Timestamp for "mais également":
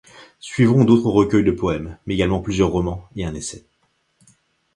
2.07-2.41